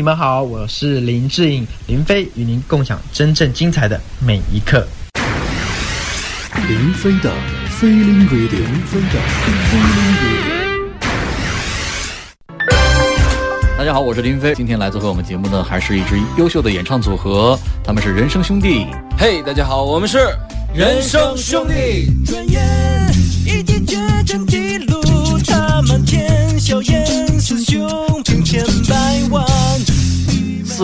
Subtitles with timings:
[0.00, 4.88] 你们好，我是林志颖林飞，与您共享真正精彩的每一刻。
[6.66, 7.30] 林飞的
[7.68, 9.20] 飞林 radio，林飞的
[9.68, 10.56] 飞林 radio。
[13.76, 18.86] 大家好，我是林飞，今天来做客我们节目的还是一支优秀的演唱组合，他们是人生兄弟。
[19.18, 20.16] 嘿，大家好，我们是
[20.74, 22.10] 人生兄弟。
[22.24, 22.58] 转眼
[23.44, 26.99] 一骑绝尘记录，插满天硝烟，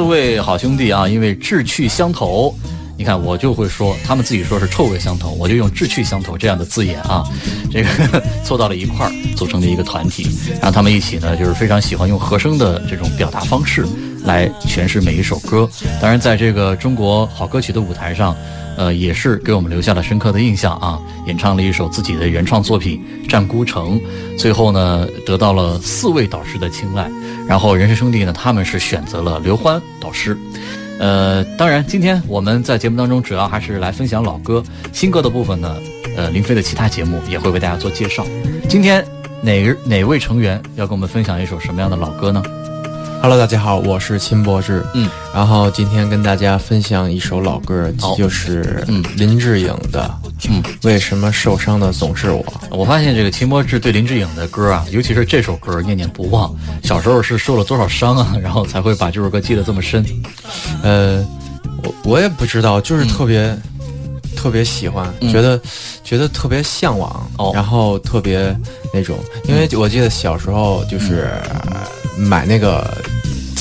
[0.07, 2.55] 位好兄弟啊，因为志趣相投，
[2.97, 7.25] 你看我就会说，他们自己说是臭味相投，我就用志趣相投这样的字眼啊，
[7.71, 13.87] 这个凑到了一块儿，组成的一个团体，然后他们一起呢，就是非常喜欢用和声的这种表达方式
[14.25, 15.69] 来诠释每一首歌。
[16.01, 18.37] 当然，在这个中国好歌曲的舞台上，
[18.77, 21.01] 呃，也是给我们留下了深刻的印象啊。
[21.27, 24.01] 演唱了一首自己的原创作品《战孤城》，
[24.39, 27.11] 最后呢，得到了四位导师的青睐。
[27.49, 30.37] 然后人生兄弟呢，他们是选择了刘欢导师。
[30.99, 35.77] 呃，当然，今天我们在节目当中主要还是来分享老歌，新歌的部分呢，
[36.17, 38.27] 呃，林飞的其他节目也会为大家做介绍。
[38.69, 39.05] 今天
[39.43, 42.43] 哪哪位成员要跟我们分享一首什么样的老歌呢？
[43.23, 44.85] Hello，大家好，我是秦博志。
[44.95, 50.09] 嗯，然后今天跟大家分享一首老歌，就是嗯林志颖的
[50.49, 52.45] 《嗯，为什么受伤的总是我》。
[52.71, 56.55] 我发现这个秦博志对林志颖的歌啊，尤其是这首歌念念不忘。
[56.85, 60.05] 小时候是受了多少伤啊， 然后才会把这首歌记得这么深。
[60.83, 61.27] 呃，
[61.83, 63.57] 我我也不知道，就是特别、
[64.37, 65.61] 特别喜欢，嗯觉得
[66.05, 68.57] 觉得特别向往，哦然后特别
[68.93, 71.29] 那种，因为我记得小时候就是
[71.65, 71.76] 呃
[72.17, 73.16] 买那个。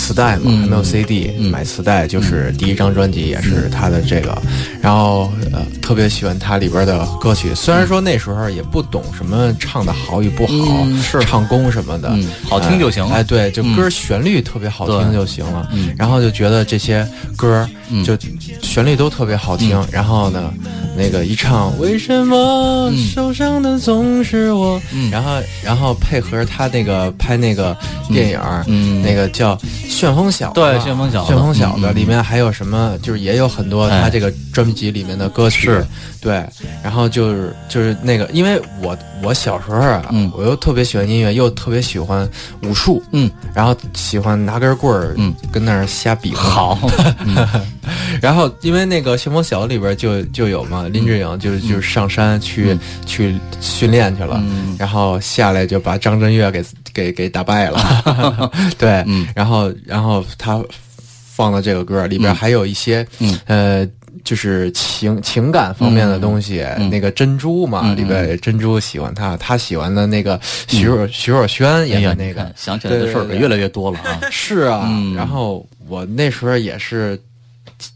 [0.05, 1.49] 磁带嘛，嗯还没有 CD，、嗯。
[1.49, 4.37] 买磁带就是第一张专辑也是他的这个，
[4.81, 10.53] 然后呃特别喜欢他里边的歌曲，虽然说那时候也不懂什么唱的好与不好，
[10.85, 11.19] 嗯是。
[11.25, 13.03] 唱功什么的，嗯好听就行。
[13.03, 13.75] 了哎，哎对，就嗯。
[13.75, 15.91] 歌旋律特别好听就行了，嗯。
[15.97, 18.03] 然后就觉得这些歌嗯。
[18.03, 18.15] 就
[18.61, 20.53] 旋律都特别好听，然后呢，
[20.95, 22.97] 那个一唱为什么嗯。
[23.07, 25.09] 受伤的总是我，嗯。
[25.09, 25.31] 然后
[25.63, 27.75] 然后配合他那个拍那个
[28.09, 29.55] 电影那个叫
[29.95, 32.97] 《旋风小子》，对旋风小子旋风小子嗯嗯里面还有什么？
[33.01, 34.01] 就是也有很多哎。
[34.01, 35.71] 他这个专辑里面的歌曲，
[36.21, 36.43] 对，
[36.83, 40.29] 然后就是就是那个，因为我我小时候啊，嗯。
[40.35, 42.29] 我又特别喜欢音乐，又特别喜欢
[42.63, 46.41] 武术，嗯，然后喜欢拿根棍儿，嗯，跟那儿瞎比划。
[46.49, 46.79] 好，
[47.25, 47.35] 嗯。
[48.21, 52.79] 然后因为那个《旋风小子》里边就就有嘛，林志颖就是就是上山去、嗯。
[53.05, 54.75] 去训练去了，嗯。
[54.77, 56.63] 然后下来就把张震岳给
[56.93, 59.27] 给给打败了， 对，嗯。
[59.35, 60.63] 然后然后他
[61.35, 62.35] 放的这个歌里边嗯。
[62.35, 63.39] 还有一些、嗯。
[63.45, 63.87] 呃。
[64.23, 66.89] 就是情情感方面的东西，嗯。
[66.89, 74.17] 那个珍珠嘛，嗯里边珍珠喜欢他，他喜欢的那个徐若、徐若瑄演的那个，想起来的事儿越来越多了啊。
[74.31, 75.13] 是啊，嗯。
[75.13, 77.21] 然后我那时候也是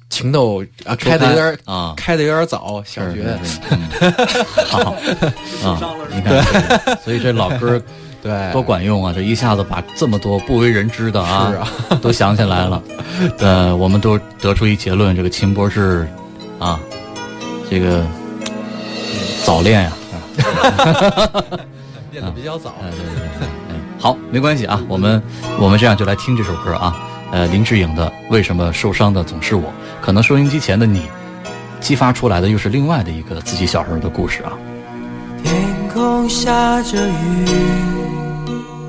[0.10, 1.94] 情窦啊开的有点刊啊。
[1.96, 3.40] 开的有点早，小是学
[4.68, 4.92] 好
[5.64, 5.80] 啊，
[6.14, 7.82] 你看，所以这老歌
[8.22, 9.14] 对多管用啊！
[9.16, 11.68] 这一下子把这么多不为人知的啊，是啊
[12.02, 12.84] 都想起来了。
[13.40, 16.08] 呃，我们都得出一结论，这个秦博士
[16.60, 16.80] 啊，
[17.70, 18.06] 这个
[19.46, 19.92] 早恋呀、
[22.12, 22.76] 练的比较早。
[22.82, 25.22] 哎，对对对，嗯，好，没关系啊，我们
[25.58, 26.96] 我们这样就来听这首歌啊，
[27.32, 29.64] 呃，林志颖的《为什么受伤的总是我》，
[30.02, 31.04] 可能收音机前的你，
[31.80, 34.52] 激发出来的又是另外的一个自己小时候的故事啊。
[35.42, 35.56] 天
[35.94, 37.46] 空下着雨，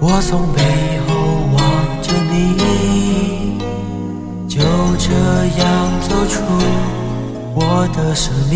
[0.03, 0.62] 我从背
[1.06, 1.15] 后
[1.53, 1.61] 望
[2.00, 3.59] 着你，
[4.49, 4.59] 就
[4.97, 5.12] 这
[5.61, 5.66] 样
[6.09, 6.41] 走出
[7.55, 8.55] 我的生命。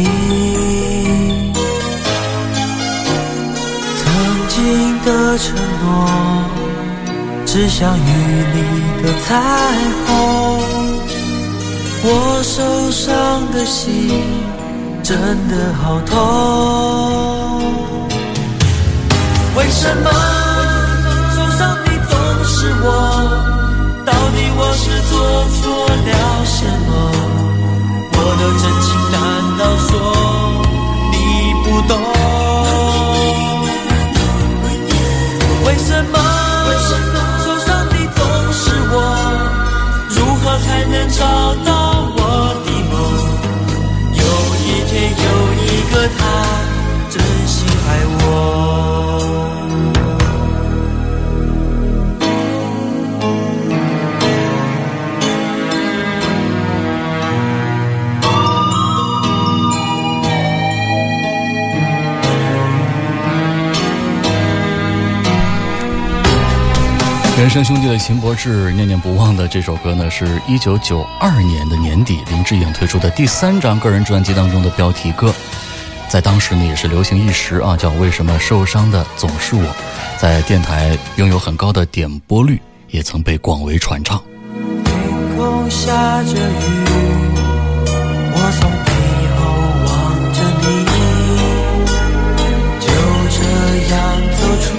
[4.00, 4.02] 曾
[4.48, 5.84] 经的承诺，
[7.44, 8.00] 只像雨
[8.54, 8.58] 里
[9.02, 9.28] 的彩
[10.06, 10.08] 虹。
[12.06, 12.08] 我
[12.42, 13.04] 受伤
[13.52, 13.82] 的心
[15.02, 15.18] 真
[15.48, 16.12] 的好痛。
[19.56, 20.10] 为什么
[22.64, 22.88] 是我？
[24.06, 25.12] 到底我是做
[25.52, 26.12] 错了
[26.46, 26.90] 什么？
[28.16, 29.14] 我的真情难
[29.58, 29.90] 道说
[31.12, 31.14] 你
[31.62, 31.92] 不懂？
[35.66, 36.16] 为什么
[37.44, 38.18] 受伤的总
[38.50, 38.96] 是我？
[40.08, 41.20] 如何才能找
[67.54, 75.32] 生兄弟的秦博志念念不忘的这首歌呢，是一九九二年的年底林志颖推出的第三张个人专辑当中的标题歌，
[76.08, 79.62] 在当时呢也是流行一时啊，叫《为什么受伤的总是我》，
[80.18, 82.60] 在电台拥有很高的点播率，
[82.90, 84.20] 也曾被广为传唱。
[84.84, 85.92] 天空下
[86.24, 86.36] 着雨，
[88.34, 88.90] 我从背
[89.38, 89.46] 后
[89.86, 89.94] 望
[90.34, 90.66] 着你，
[92.80, 92.88] 就
[93.30, 93.38] 这
[93.94, 93.96] 样
[94.40, 94.74] 走出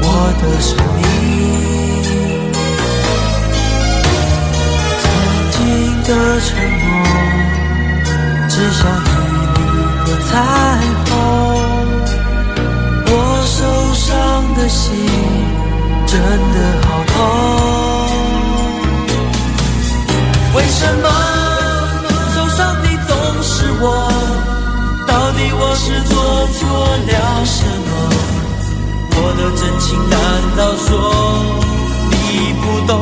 [0.00, 1.17] 我的生命。
[6.08, 6.88] 的承诺，
[8.48, 9.06] 只想与
[9.52, 9.60] 你
[10.06, 10.30] 的彩
[11.04, 11.10] 虹。
[13.04, 13.12] 我
[13.44, 13.56] 受
[13.92, 14.08] 伤
[14.54, 14.86] 的心
[16.06, 16.18] 真
[16.54, 16.56] 的
[16.86, 17.14] 好痛。
[20.54, 21.06] 为什么
[22.34, 23.10] 受伤的总
[23.42, 23.84] 是我？
[25.06, 26.16] 到底我是做
[26.54, 26.58] 错
[27.06, 27.56] 了什
[27.86, 27.88] 么？
[29.12, 30.16] 我的真情难
[30.56, 30.88] 道说
[32.10, 32.16] 你
[32.62, 32.96] 不懂？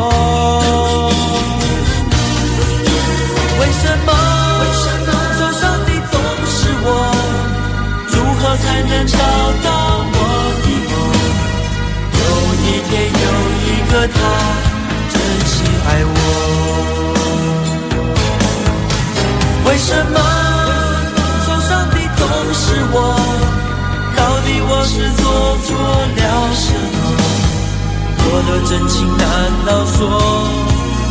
[28.46, 29.26] 的真情难
[29.66, 29.98] 道说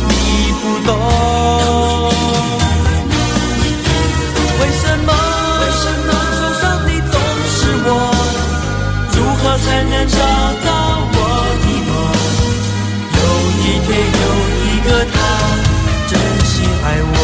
[0.08, 0.12] 你
[0.60, 0.90] 不懂？
[4.58, 5.08] 为什么
[5.60, 7.14] 为什么受伤的总
[7.46, 7.88] 是我？
[9.12, 10.14] 如何才能找
[10.64, 10.68] 到
[11.12, 11.16] 我
[11.62, 11.90] 的梦？
[13.16, 13.18] 有
[13.60, 13.88] 一天
[14.22, 14.24] 有
[14.64, 15.14] 一个他
[16.08, 16.12] 真
[16.46, 16.54] 心
[16.84, 17.14] 爱我。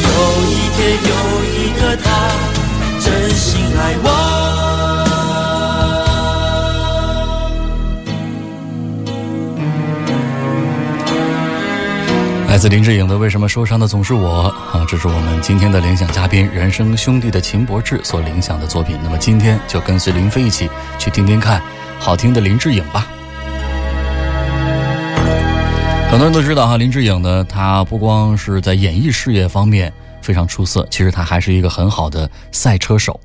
[0.00, 0.06] 有
[0.48, 0.78] 一天
[1.10, 1.12] 有
[1.52, 2.06] 一个他
[3.00, 3.06] 真
[3.36, 3.46] 心
[3.78, 4.06] 爱我。
[12.64, 14.44] 自林志颖的《为什么受伤的总是我》
[14.78, 18.98] 啊，这是我们今天的联想嘉宾人生兄弟的秦博志所联想的作品。
[19.02, 20.66] 那么今天就跟随林飞一起
[20.98, 21.62] 去听听看
[22.00, 23.06] 好听的林志颖吧。
[26.08, 33.20] 很多人都知道哈，林志颖呢，他不光是在演艺事业方面非常出色，其实他还是一个很好的赛车手。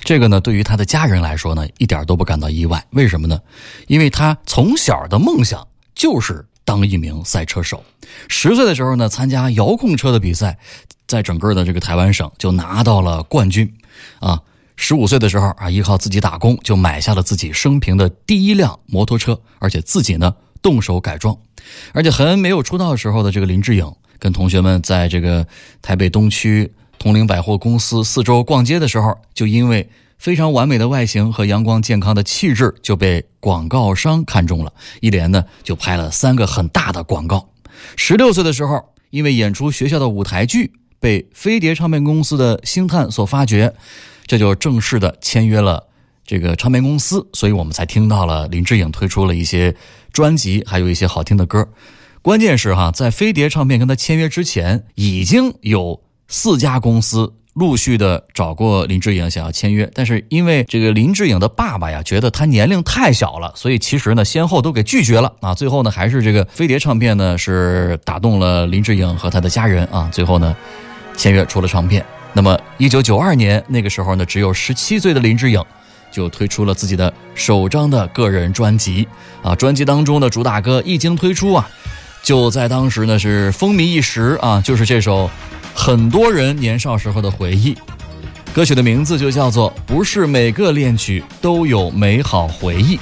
[0.00, 2.82] 这个呢，对于他的家人来说呢，一点都不感到意外。
[2.92, 3.38] 为什么呢？
[3.86, 7.82] 因为他从小的梦想就是当一名赛车手。
[8.28, 10.58] 十岁的时候呢，参加遥控车的比赛，
[11.06, 13.72] 在整个的这个台湾省就拿到了冠军。
[14.20, 14.42] 啊，
[14.76, 21.34] 十五岁的时候啊，依靠自己打工就买下了自己生平的第一辆摩托车，而且自己呢动手改装。
[21.94, 25.46] 而且很没有出道时候的这个林志颖，跟同学们在这个
[25.80, 29.88] 台北东区同陵百货公司四周逛街的时候，就因为
[30.18, 37.48] 非常完美的外形和阳光健康的气质，就被广告商看中了，一连呢就拍了三个很大的广告。
[37.96, 43.72] 十六岁的时候，因为演出学校的舞台剧，被飞碟唱片公司的星探所发掘，
[44.26, 45.84] 这就正式的签约了
[46.26, 49.74] 这个唱片公司，所以我们才听到了林志颖推出了一些
[50.12, 51.68] 专辑，还有一些好听的歌。
[52.20, 65.54] 关键是哈，在飞碟唱片跟他签约之前，已经有四家公司陆续的找过林志颖想要签约，但是因为这个林志颖的爸爸呀觉得他年龄太小了，所以其实呢先后都给拒绝了啊。
[65.54, 70.56] 最后呢还是这个飞碟唱片呢是打动了林志颖和他的家人啊，最后呢
[71.16, 72.04] 签约出了唱片。
[72.32, 75.62] 那么一九九二年那个时候呢，只有十七岁的林志颖。
[76.10, 79.06] 就推出了自己的首张的个人专辑
[79.42, 81.68] 啊，专辑当中的主打歌一经推出啊，
[82.22, 85.30] 就在当时呢是风靡一时啊，就是这首
[85.80, 87.72] 很多人年少时候的回忆。
[88.52, 92.96] 歌曲的名字就叫做《不是每个恋曲都有美好回忆》。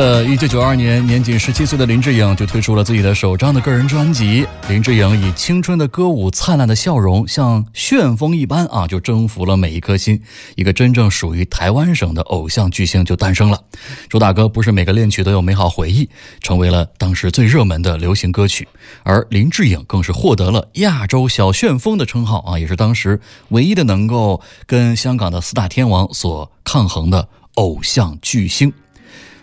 [0.00, 4.46] 呃，一九九二年，年仅十七岁的林志颖就推出了自己的首张的个人专辑。
[4.66, 10.18] 林志颖以青春的歌舞、灿烂的笑容，像旋风一般啊，就征服了每一颗心。
[10.56, 13.60] 一个真正属于台湾省的偶像巨星就诞生了。
[14.08, 16.08] 主打歌不是每个恋曲都有美好回忆，
[16.40, 18.66] 成为了当时最热门的流行歌曲。
[19.02, 28.72] 而林志颖更是获得了亚洲小旋风的称号啊，也是当时唯一的能够跟香港的四大天王所抗衡的偶像巨星。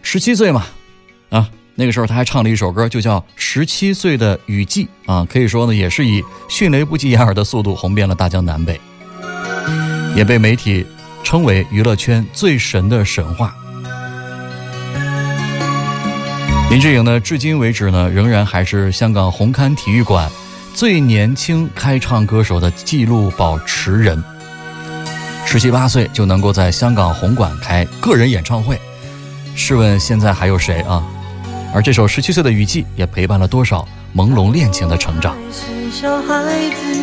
[0.09, 0.65] 十七岁嘛，
[1.31, 8.79] 啊，那个时候他还唱了一首歌，就叫《十七岁的雨季》啊，可以说呢，也是以迅雷不及掩耳的速度红遍了大江南北，
[10.15, 10.85] 也被媒体
[11.25, 13.53] 称为娱乐圈最神的神话。
[16.71, 20.31] 林志颖呢，至今为止呢，仍然还是香港红磡体育馆
[20.73, 24.23] 最年轻开唱歌手的纪录保持人。
[25.45, 28.79] 十七八岁就能够在香港红馆开个人演唱会，
[29.57, 31.03] 试问现在还有谁啊？
[31.73, 33.85] 而这首《十七岁的雨季》也陪伴了多少
[34.15, 35.35] 朦胧恋情的成长。
[35.51, 36.95] 是小孩子，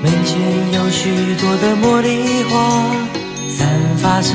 [0.00, 0.40] 门前
[0.72, 2.70] 有许多的茉莉花，
[3.48, 4.32] 散发着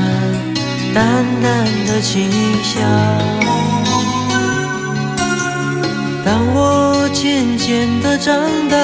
[0.94, 2.30] 淡淡的清
[2.62, 2.84] 香。
[6.26, 8.36] 当我渐渐的长
[8.70, 8.78] 大，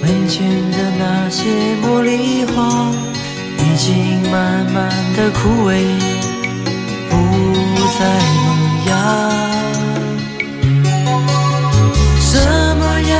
[0.00, 1.42] 门前的那些
[1.82, 2.88] 茉莉花
[3.58, 5.82] 已经慢慢的枯萎，
[8.04, 8.46] 在萌
[8.86, 8.92] 芽。
[12.20, 12.32] 什
[12.76, 13.12] 么样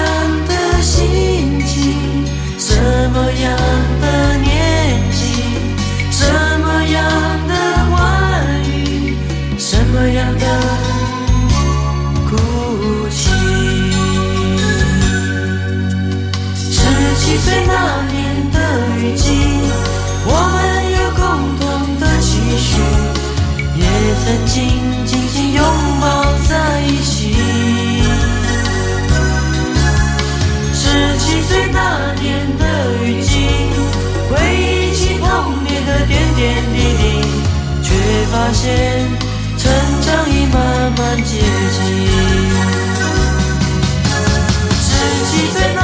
[0.47, 1.73] 的心情，
[2.59, 2.69] 什
[3.15, 3.45] 么样
[24.25, 24.57] 曾经
[25.05, 25.63] 紧紧拥
[26.01, 26.07] 抱
[26.49, 27.35] 在一起。
[30.73, 30.83] 十
[31.19, 31.79] 七岁那
[32.23, 32.25] 年
[32.59, 32.65] 的
[33.05, 33.31] 雨季，
[34.31, 35.29] 回忆起童
[35.65, 37.03] 年的点点滴滴，
[37.83, 37.87] 却
[38.33, 38.65] 发现
[39.59, 39.63] 成
[40.01, 40.57] 长已慢
[40.97, 41.31] 慢接
[41.75, 41.83] 近。
[44.81, 44.89] 十
[45.27, 45.84] 七岁那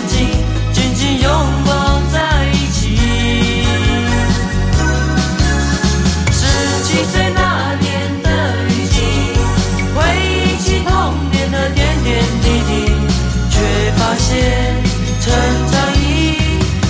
[14.31, 15.25] 成
[15.71, 15.99] 长已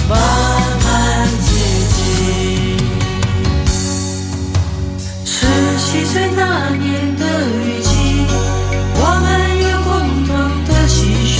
[0.08, 0.12] 慢
[0.84, 0.88] 慢
[1.41, 1.49] 接
[1.95, 1.97] 近。
[5.25, 5.30] 十
[5.80, 7.21] 七岁那年的
[7.65, 7.89] 雨季，
[8.95, 9.25] 我们
[9.60, 9.89] 有共
[10.25, 10.30] 同
[10.65, 10.93] 的期
[11.25, 11.34] 许，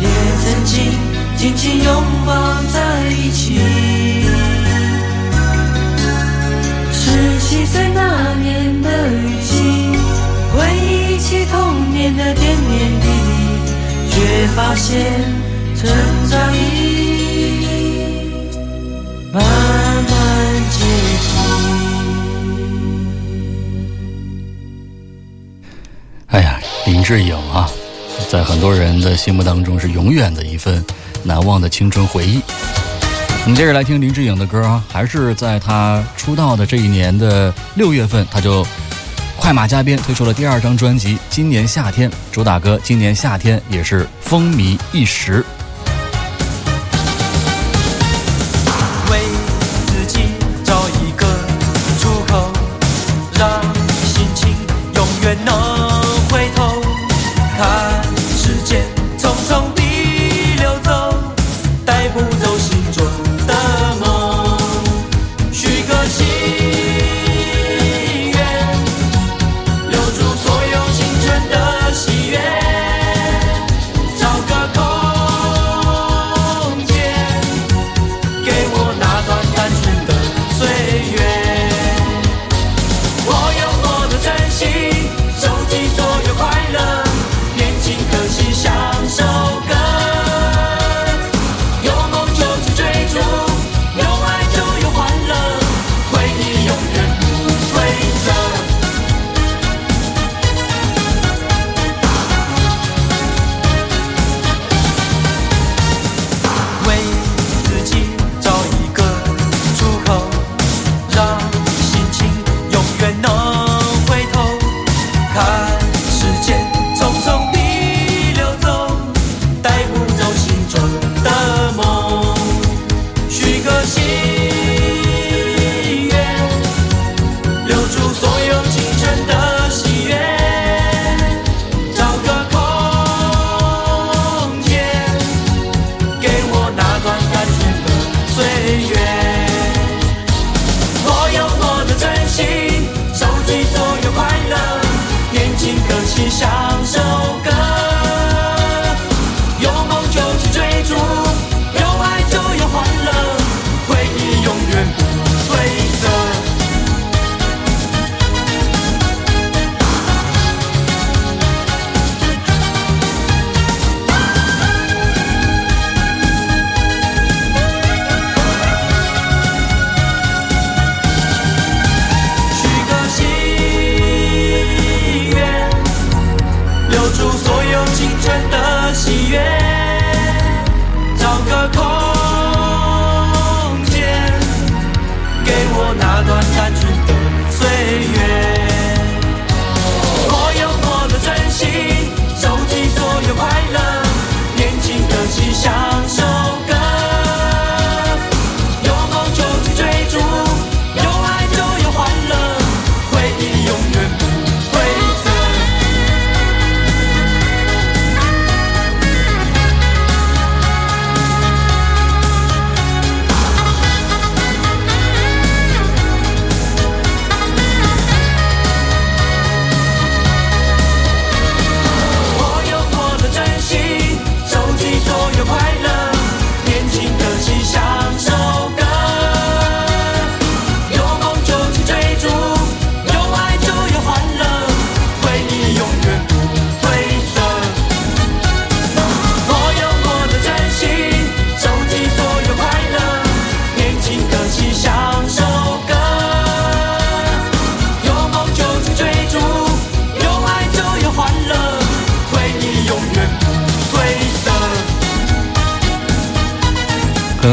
[0.00, 0.04] 也
[0.42, 0.74] 曾经
[1.36, 1.88] 紧紧拥
[2.26, 2.30] 抱
[2.72, 2.76] 在
[3.10, 3.60] 一起。
[6.92, 8.27] 十七岁那。
[14.54, 15.22] 发现
[15.76, 15.88] 成
[16.28, 16.58] 长已
[19.32, 20.04] 慢慢
[20.70, 20.84] 接
[21.20, 21.28] 近。
[26.26, 27.70] 哎呀，林志颖啊，
[28.30, 30.84] 在很多人的心目当中是永远的一份
[31.22, 32.40] 难忘的青春回忆。
[33.44, 38.66] 我们接着来听林志颖的歌啊，还是在他出道的这一年的六月份，他就
[39.38, 45.44] 快马加鞭推出了第二张专辑今年夏天主打歌今年夏天也是风靡一时。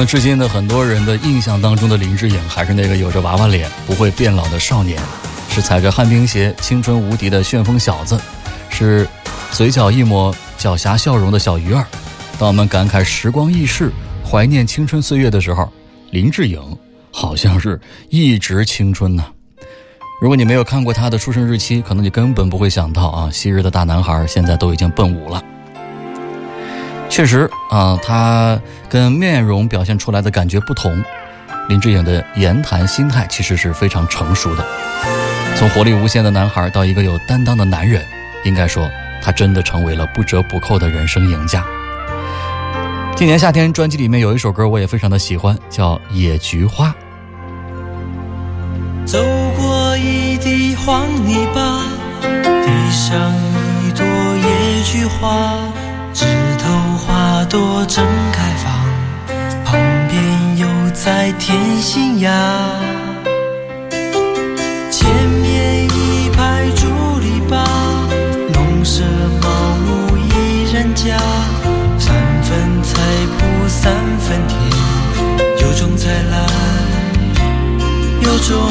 [0.05, 5.01] 至今的很多人的印象当中的林志颖，还是那个有着娃娃脸、不会变老的少年，
[5.49, 8.19] 是踩着旱冰鞋、青春无敌的旋风小子，
[8.69, 9.07] 是
[9.51, 11.85] 嘴角一抹狡黠笑容的小鱼儿。
[12.37, 13.91] 当我们感慨时光易逝、
[14.23, 15.71] 怀念青春岁月的时候，
[16.11, 16.61] 林志颖
[17.11, 19.25] 好像是一直青春呢。
[20.21, 25.41] 如果你没有看过他的出生日期，可能你根本不会想到啊，昔日的大男孩现在都已经奔五了。
[27.15, 31.01] 确实啊，他跟面容表现出来的感觉不同。
[31.69, 34.65] 林志颖的言谈心态其实是非常成熟的，
[35.55, 38.03] 从活力无限的男孩到一个有担当的男人，
[38.43, 38.91] 应该说
[39.23, 41.63] 他真的成为了不折不扣的人生赢家。
[43.15, 46.93] 今年夏天专辑里面有一首歌我也非常的喜欢，叫《野菊花》。
[49.05, 49.23] 走
[49.57, 51.79] 过一地黄泥巴，
[52.21, 53.31] 地上
[53.87, 55.53] 一朵野菊花，
[56.13, 56.25] 枝
[56.59, 56.94] 头
[57.55, 58.69] 朵正开放，
[59.63, 62.29] 旁边又在添新芽。
[64.91, 65.09] 前
[65.41, 66.85] 面一排竹
[67.21, 67.65] 篱笆，
[68.51, 69.05] 农舍
[69.41, 69.47] 茅
[69.87, 71.17] 屋一人家，
[71.97, 72.13] 三
[72.43, 72.99] 分菜
[73.39, 74.59] 圃三分田，
[75.61, 76.45] 有种菜来，
[78.19, 78.69] 有种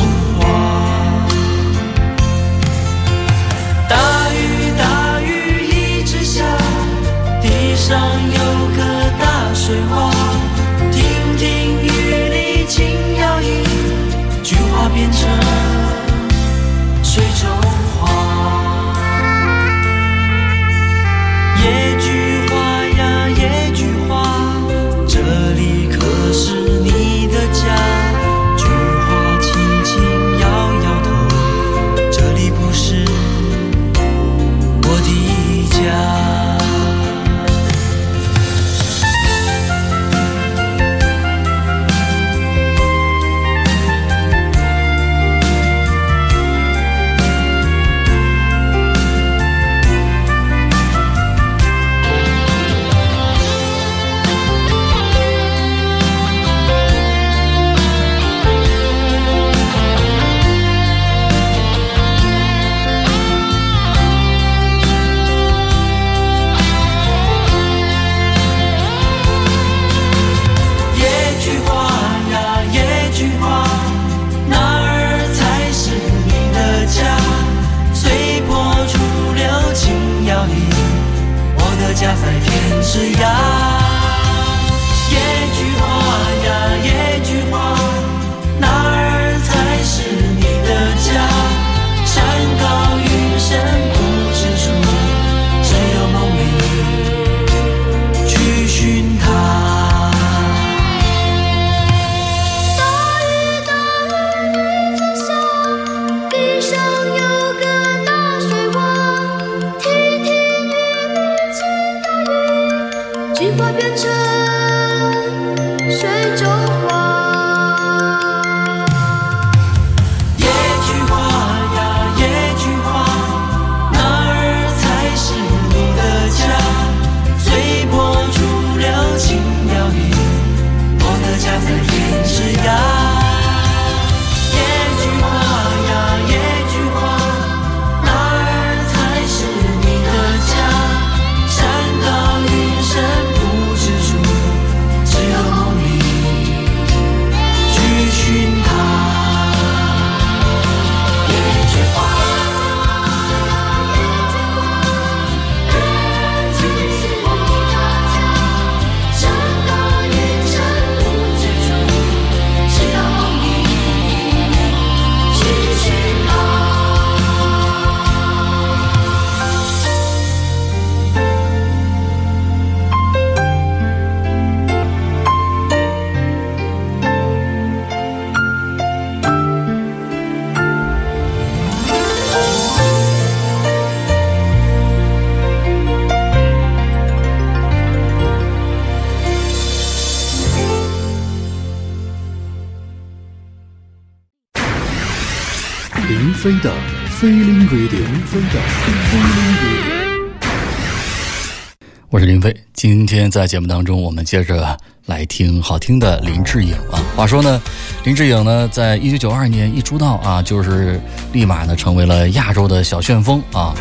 [202.10, 207.00] 我是林飞，今天在节目当中，我们接着来听好听的林志颖啊。
[207.16, 207.60] 话说呢，
[208.04, 211.00] 林志颖呢，在一九九二年一出道啊，就是
[211.32, 213.74] 立马呢成为了亚洲的小旋风啊，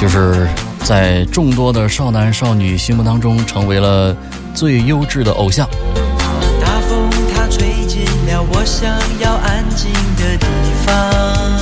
[0.00, 0.48] 就是
[0.80, 4.16] 在众多的少男少女心目当中，成为了
[4.54, 5.68] 最优质的偶像。
[6.60, 10.46] 大风它吹进了我想要安静的地
[10.84, 11.53] 方，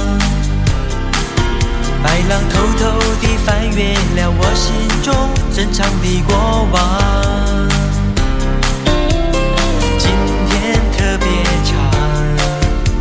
[2.02, 6.78] 白浪偷偷地翻越了我心中珍藏的过往。
[9.98, 10.10] 今
[10.48, 11.26] 天特别
[11.64, 11.70] 长，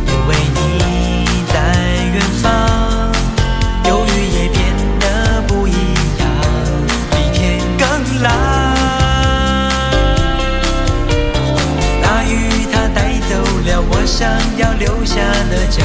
[0.06, 1.54] 因为你在
[2.14, 2.44] 远方，
[3.86, 4.60] 忧郁也变
[5.00, 5.04] 得
[5.48, 5.70] 不一
[6.18, 6.22] 样，
[7.10, 7.82] 比天更
[8.22, 8.26] 蓝。
[12.02, 12.30] 大雨
[12.72, 13.30] 它带走
[13.66, 15.16] 了我想要留下
[15.50, 15.82] 的脚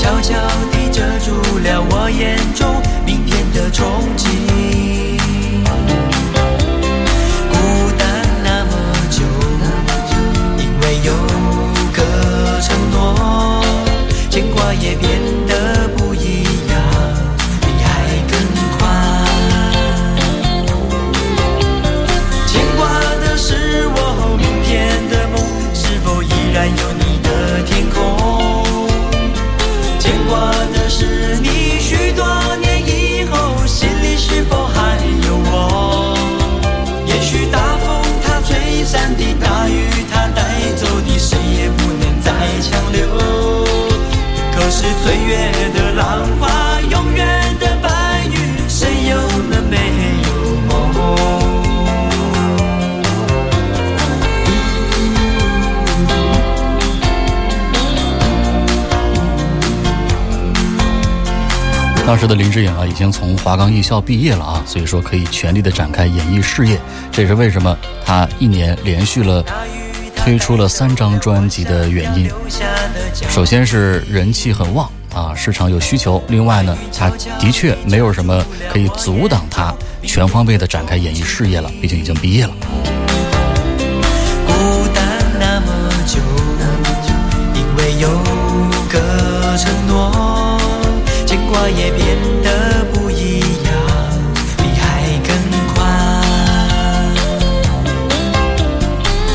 [0.00, 0.34] 悄悄
[0.72, 2.66] 地遮住了我眼中
[3.04, 4.09] 明天的憧
[62.10, 66.76] 当时的林志颖啊，已经从华冈艺校毕业了啊，所以说可以全力的展开演艺事业。
[67.12, 69.44] 这也是为什么他一年连续了
[70.16, 72.28] 推出了三张专辑的原因。
[73.28, 82.52] 首先是人气很旺啊，市场有需求；另外呢，他的确没有什么可以阻挡他全方位的展开演艺事业了，毕竟已经毕业了。
[84.48, 84.52] 孤
[84.92, 85.04] 单
[85.38, 86.18] 那么久，
[91.62, 93.70] 我也变得不一样，
[94.56, 95.28] 比海更
[95.74, 95.76] 宽。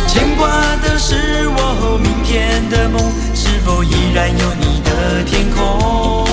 [0.08, 0.50] 牵挂
[0.82, 3.00] 的是我明天的梦，
[3.36, 6.26] 是否依然有你的天空？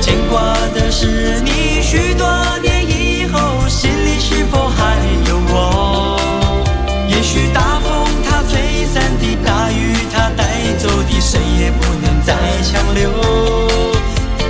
[0.00, 2.26] 牵挂的是你许多
[2.60, 4.98] 年以后，心里是否还
[5.28, 6.18] 有我？
[7.08, 10.42] 也许大风它吹散的，大雨它带
[10.76, 13.65] 走的，谁也不能再强留。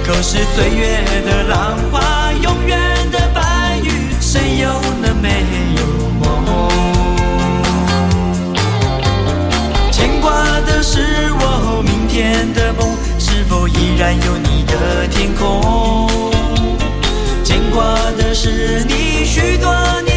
[0.07, 2.79] 可是岁月的浪花，永远
[3.11, 3.90] 的白云，
[4.21, 5.45] 谁又能没
[5.77, 5.83] 有
[6.21, 6.71] 梦？
[9.90, 11.01] 牵挂的是
[11.40, 12.88] 我明天的梦，
[13.19, 16.09] 是否依然有你的天空？
[17.42, 17.83] 牵挂
[18.16, 20.15] 的是你许多年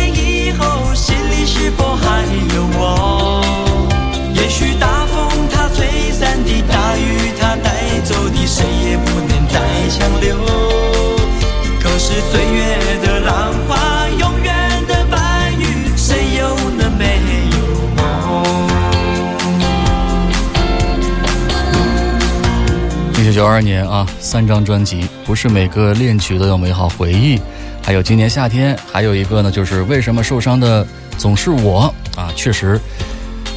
[23.40, 27.40] 九二年啊，三张专辑，不是每个恋曲都有美好回忆，
[27.82, 30.86] 还有今年夏天，还有一个呢，就是为什么受伤的
[31.18, 31.84] 总是我
[32.18, 32.78] 啊，确实。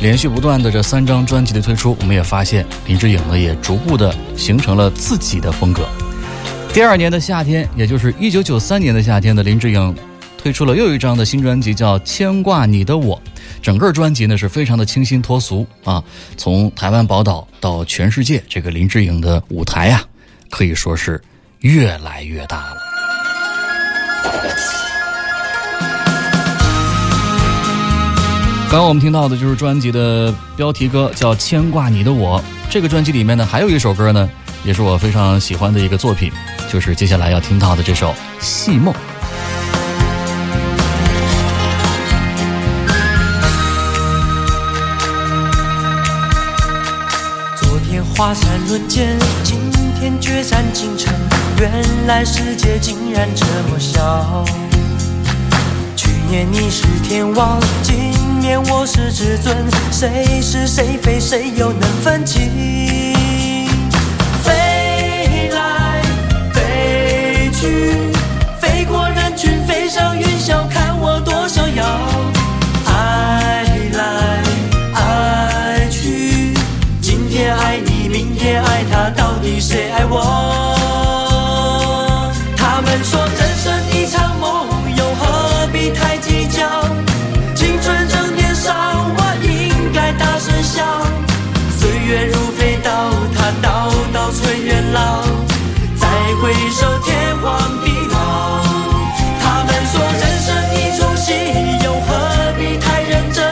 [0.00, 5.82] 连续不断的这三张专辑的推出，我们也发现林志颖呢也逐步的形成了自己的风格。
[6.72, 9.96] 第二年的夏天，也就是一九九三年的夏天的林志颖
[10.40, 13.16] 推出了又一张的新专辑，叫《牵挂你的我》。
[13.62, 16.02] 整个专辑呢是非常的清新脱俗啊，
[16.36, 20.02] 从台湾宝岛到全世界，这个林志颖的舞台啊，
[20.50, 21.22] 可以说是
[21.60, 22.76] 越来越大了。
[28.68, 32.40] 刚刚我们听到的就是专辑的标题歌，叫《牵挂你的我》。
[32.68, 34.28] 这个专辑里面呢，还有一首歌呢，
[34.64, 36.32] 也是我非常喜欢的一个作品，
[36.68, 38.92] 就是接下来要听到的这首《戏梦》。
[48.24, 49.58] 华山论剑，今
[49.98, 51.12] 天决战京城。
[51.58, 54.44] 原来世界竟然这么小。
[55.96, 59.56] 去年你是天王，今年我是至尊，
[59.90, 63.12] 谁是谁非，谁又能分清？
[94.52, 95.22] 人人老，
[95.96, 96.06] 再
[96.42, 98.60] 回首天荒地老。
[99.40, 101.32] 他们说人生一出戏，
[101.82, 103.42] 又何必太认真？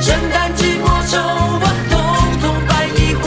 [0.00, 1.18] 承担寂寞愁，
[1.60, 1.94] 我通
[2.40, 3.24] 通摆一回。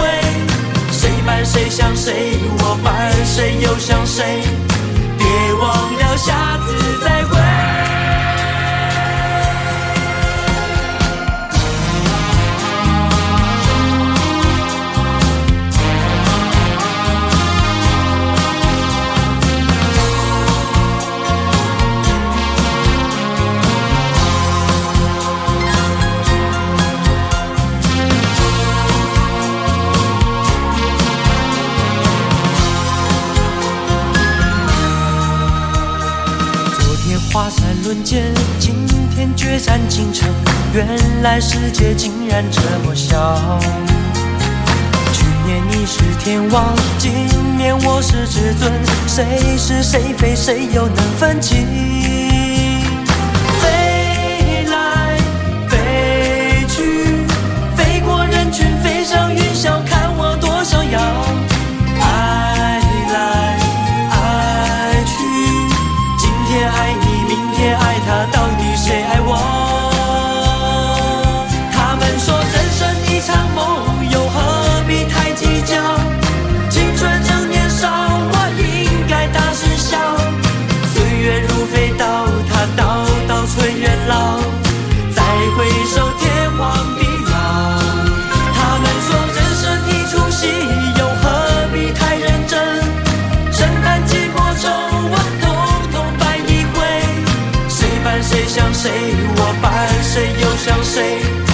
[0.92, 4.42] 谁伴谁想谁，我伴谁又像谁？
[5.20, 6.74] 别忘了下次
[38.10, 38.74] 今
[39.14, 40.28] 天决战京城。
[40.74, 43.60] 原来世界竟然这么小。
[45.14, 47.12] 去年你是天王，今
[47.56, 48.72] 年我是至尊，
[49.06, 51.68] 谁是谁非，谁又能分清？
[100.84, 101.49] 谁又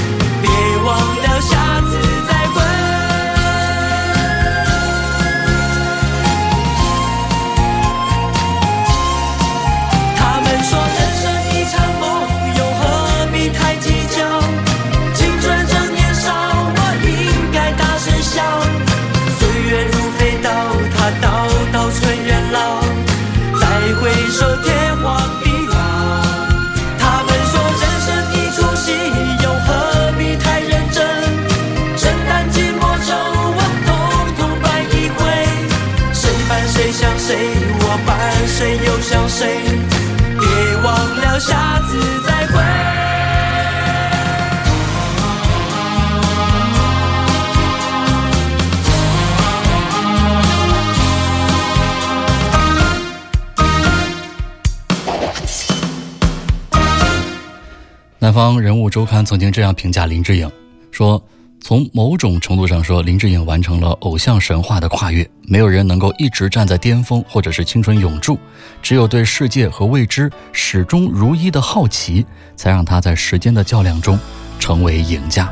[58.35, 60.51] 方人物周刊曾经这样评价林志颖，
[60.91, 61.23] 说
[61.63, 65.25] ：“从某种程度上说，林志颖完成了偶像神话的跨越。
[65.47, 68.37] 没有人能够一直站在巅峰，或者是青春永驻，
[68.81, 72.25] 只有对世界和未知始终如一的好奇，
[72.57, 74.19] 才让他在时间的较量中
[74.59, 75.49] 成为赢家。”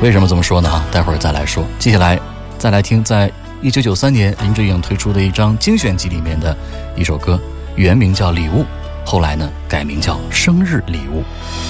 [0.00, 0.70] 为什么这么说呢？
[0.70, 1.62] 啊，待会儿再来说。
[1.78, 2.18] 接下来
[2.56, 6.56] 再来听，在一九九三年林志颖推出的一张精选集里面的
[6.96, 7.38] 一首歌，
[7.76, 8.62] 原名叫《礼物》，
[9.10, 11.20] 后来呢改名叫《生日礼物》。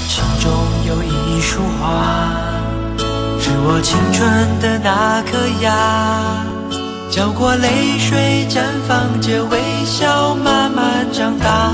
[0.06, 0.52] 心中
[0.86, 2.34] 有一束花，
[3.40, 4.30] 是我青春
[4.60, 6.44] 的那颗芽，
[7.10, 11.72] 浇过泪水，绽放着微笑，慢慢长大。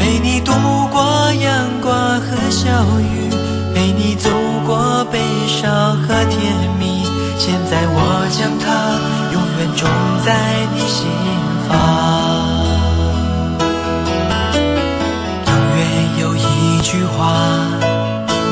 [0.00, 0.50] 陪你度
[0.90, 2.66] 过阳光和小
[2.98, 3.30] 雨，
[3.72, 4.28] 陪你走
[4.66, 5.70] 过悲伤
[6.02, 7.04] 和甜蜜。
[7.38, 8.98] 现在我将它
[9.32, 9.88] 永远种
[10.26, 11.06] 在你心
[11.68, 12.33] 房。
[16.84, 17.32] 句话，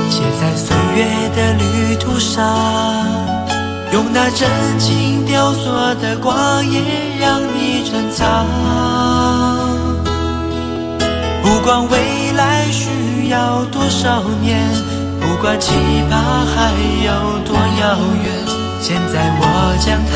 [0.08, 1.04] 写在岁月
[1.36, 2.42] 的旅途上，
[3.92, 5.70] 用那真情雕塑
[6.00, 6.82] 的光阴
[7.20, 8.46] 让你珍藏。
[11.42, 14.58] 不管未来需要多少年，
[15.20, 15.74] 不管期
[16.08, 16.72] 盼还
[17.04, 18.32] 有多遥远，
[18.80, 20.12] 现在我将它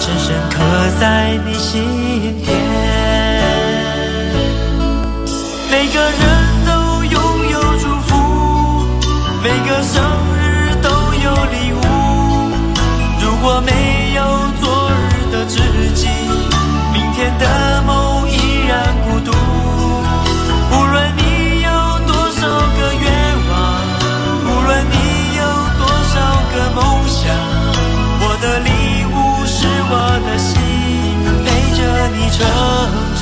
[0.00, 0.58] 深深刻
[1.00, 2.60] 在你心田。
[5.70, 6.20] 每个人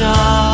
[0.01, 0.50] star.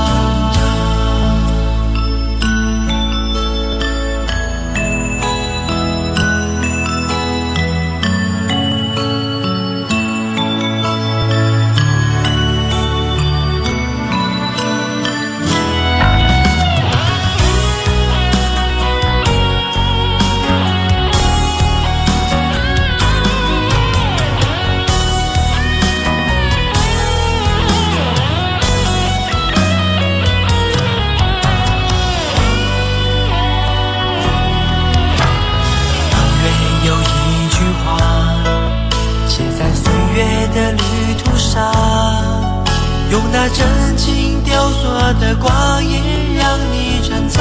[43.16, 44.86] 用那真情雕塑
[45.18, 46.02] 的光阴
[46.36, 47.40] 让你珍藏。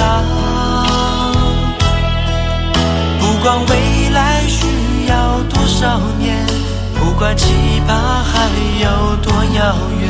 [3.19, 4.65] 不管未来需
[5.09, 6.37] 要多少年，
[6.97, 7.47] 不管期
[7.85, 8.47] 盼还
[8.79, 10.09] 有多遥远，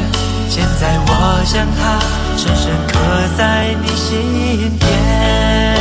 [0.51, 1.99] 现在我将它
[2.37, 2.99] 深深刻
[3.35, 5.74] 在你心田。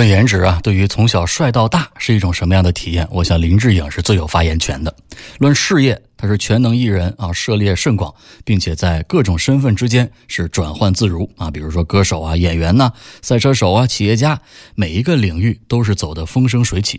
[0.00, 3.06] 论颜值啊，对于从小帅到大是一种什么样的体验？
[3.10, 4.96] 我想林志颖是最有发言权的。
[5.36, 8.10] 论事业，他是全能艺人啊，涉猎甚广，
[8.42, 11.50] 并且在各种身份之间是转换自如啊。
[11.50, 12.90] 比如说歌手啊、演员呐、
[13.20, 14.40] 赛车手啊、企业家，
[14.74, 16.98] 每一个领域都是走得风生水起。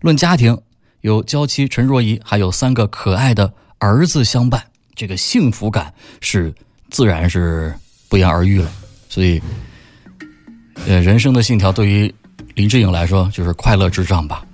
[0.00, 0.56] 论家庭，
[1.02, 4.64] 有娇妻陈若仪，还有三个可爱的儿子相伴，
[4.94, 6.54] 这个幸福感是
[6.88, 7.74] 自然是
[8.08, 8.72] 不言而喻了。
[9.10, 9.42] 所以，
[10.86, 12.10] 呃，人生的信条对于
[12.60, 14.44] 林志颖来说就是快乐至上吧。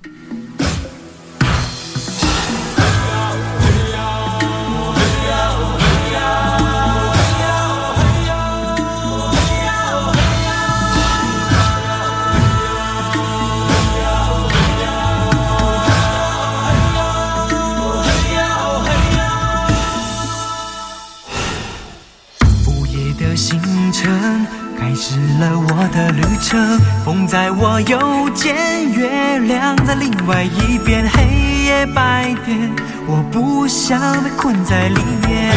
[25.97, 28.55] 的旅程，风在我右肩，
[28.91, 31.23] 月亮在另外一边，黑
[31.65, 32.71] 夜白天，
[33.07, 35.51] 我不想被困在里面。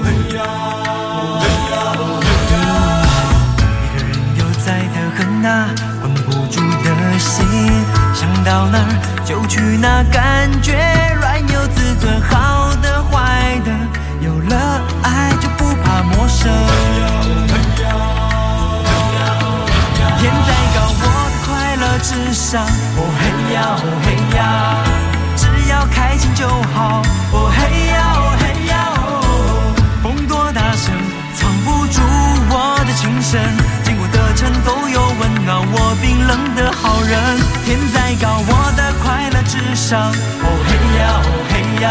[0.00, 0.32] 一
[3.92, 5.68] 个人悠哉的很啊，
[6.02, 7.44] 绷不住的心，
[8.14, 8.88] 想到哪儿
[9.22, 10.72] 就去哪，感觉
[11.20, 13.70] 软有自尊，好的坏的，
[14.22, 16.48] 有了爱就不怕陌生。
[21.98, 22.62] 的快乐至上。
[22.96, 24.40] 哦嘿呀，哦嘿呀，
[25.36, 27.02] 只要开心就好。
[27.32, 30.94] 哦嘿呀，哦嘿呀，哦，风多大声，
[31.34, 32.00] 藏不住
[32.50, 33.40] 我的情深。
[33.84, 37.18] 经过的城都有温暖我冰冷的好人。
[37.64, 40.10] 天再高，我的快乐至上。
[40.10, 41.86] 哦嘿呀，哦嘿呀，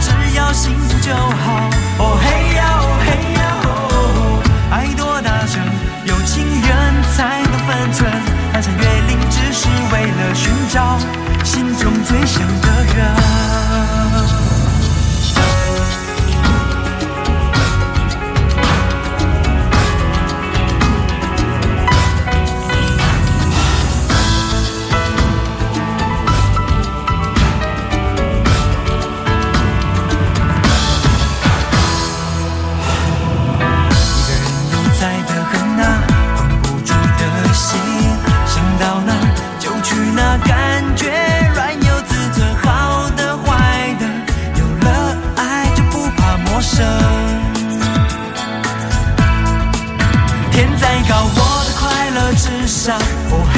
[0.00, 1.70] 只要幸福就好。
[1.98, 5.60] 哦嘿呀，哦嘿呀，哦，爱多大声，
[6.04, 8.29] 有情人才懂分寸。
[8.60, 10.98] 翻山越岭只是为了寻找
[11.44, 13.69] 心中最想的人。
[52.70, 53.49] 乐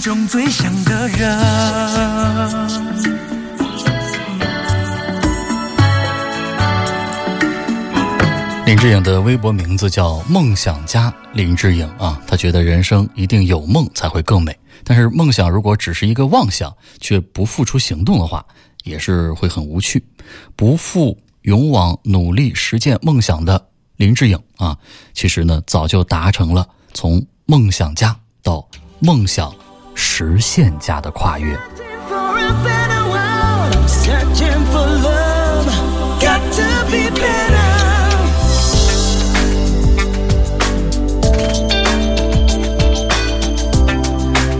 [0.00, 1.38] 中最想的人。
[8.64, 14.56] 林志颖的微博名字叫“梦想家林志颖”啊，他觉得人生一定有梦才会更美。
[14.84, 18.44] 但是梦想如果只是一个妄想，却不付出行动的话，
[18.84, 20.02] 也是会很无趣。
[20.56, 23.62] 不负勇往努力实践梦想的
[23.96, 24.78] 林志颖啊，
[25.12, 28.66] 其实呢早就达成了从梦想家到
[29.00, 29.52] 梦想
[29.94, 31.56] 实现家的跨越。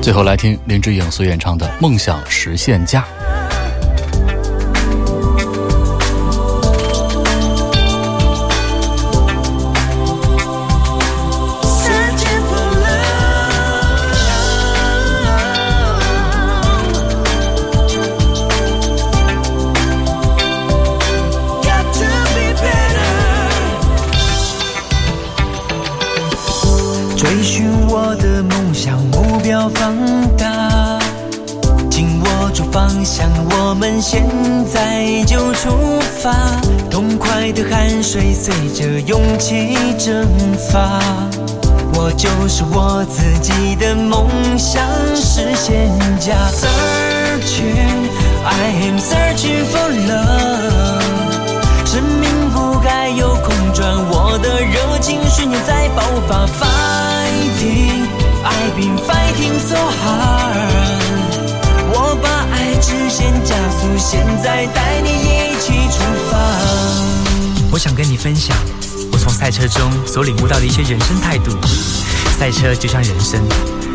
[0.03, 3.03] 最后来听林志颖所演唱的《梦想实现家》。
[36.23, 36.35] 发。
[36.91, 40.29] 痛快的汗水随着勇气蒸
[40.71, 41.01] 发，
[41.95, 44.83] 我就是我自己的梦想
[45.15, 46.35] 实现家。
[46.51, 48.09] Searching,
[48.45, 51.01] I am searching for love。
[51.87, 56.47] 生命不该有空转，我的热情瞬间在爆发。
[56.47, 58.07] Fighting,
[58.45, 60.90] I've been fighting so hard。
[62.81, 66.39] 直线加速，现在带你一起出发。
[67.71, 68.57] 我想跟你分享，
[69.13, 71.53] 我从赛车中所领悟到的一些人生态度。
[72.39, 73.41] 赛车就像人生，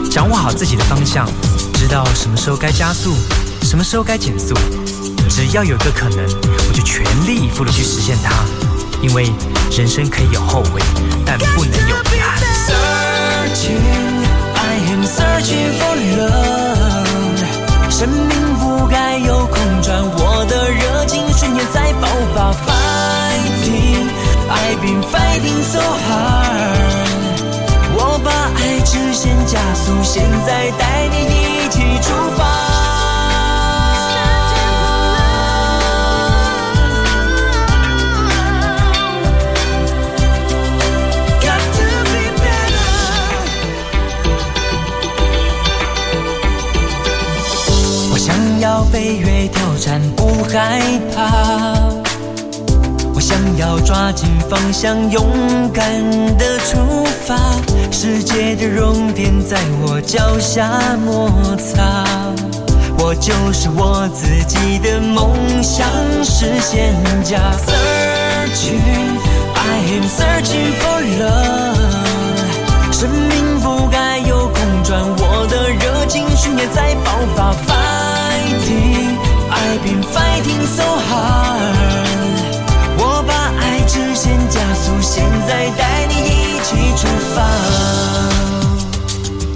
[0.10, 1.28] 掌握好自己的方向，
[1.74, 3.16] 知道什么时候该加速，
[3.64, 4.54] 什么时候该减速。
[5.30, 6.24] 只要有个可能，
[6.68, 8.46] 我就全力以赴的去实现它。
[9.02, 9.32] 因为
[9.72, 10.82] 人生可以有后悔，
[11.26, 12.40] 但不能有遗憾。
[12.68, 13.82] Searching,
[14.54, 16.76] I am searching for love。
[17.90, 22.52] 生命不该有空转，我的热情瞬间在爆发。
[22.66, 24.10] Fighting,
[24.50, 27.40] I've been fighting so hard。
[27.98, 32.75] 我把爱直线加速，现在带你一起出发。
[48.66, 50.82] 要飞跃挑战，不害
[51.16, 51.76] 怕。
[53.14, 55.24] 我想要抓紧方向，勇
[55.72, 55.86] 敢
[56.36, 57.38] 的出发。
[57.92, 62.04] 世界的终点在我脚下摩擦。
[62.98, 65.88] 我就是我自己的梦想
[66.24, 67.38] 实现家。
[67.68, 68.82] Searching,
[69.54, 72.92] I am searching for love。
[72.92, 77.95] 生命不该有空转，我的热情瞬间在爆发发。
[78.46, 79.18] Fighting,
[79.50, 81.74] I've been fighting so hard。
[82.98, 87.42] 我把爱直线加速，现在带你一起出发。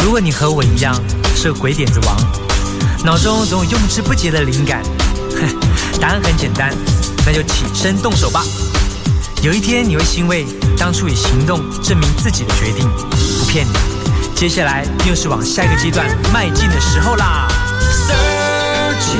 [0.04, 1.00] 如果你和我一样
[1.36, 2.18] 是个鬼点子王，
[3.06, 4.82] 脑中总有用之不竭的灵感，
[5.40, 5.46] 哼，
[6.02, 6.74] 答案很简单，
[7.28, 8.44] 那就起身动手吧。
[9.44, 10.48] 有一天你会欣慰
[10.80, 12.90] 当初以行动证明自己的决定，
[13.40, 13.72] 不骗你，
[14.36, 17.48] 接下来又是往下一个阶段迈进的时候啦。
[19.00, 19.20] 前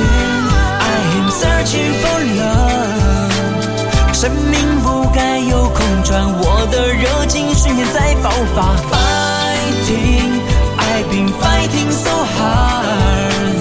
[0.78, 0.82] ，I
[1.16, 4.12] am searching for love。
[4.12, 8.76] 生命不该有空转，我的热情瞬间在爆发。
[8.90, 10.40] Fighting,
[10.76, 13.58] I've been fighting so hard。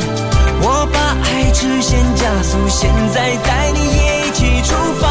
[0.61, 5.07] 我把爱直线加速，现在带你一起出发